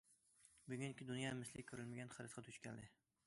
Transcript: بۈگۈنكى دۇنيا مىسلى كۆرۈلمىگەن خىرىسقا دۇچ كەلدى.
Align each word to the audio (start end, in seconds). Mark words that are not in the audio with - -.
بۈگۈنكى 0.71 1.07
دۇنيا 1.09 1.35
مىسلى 1.43 1.67
كۆرۈلمىگەن 1.71 2.13
خىرىسقا 2.17 2.45
دۇچ 2.49 2.61
كەلدى. 2.67 2.89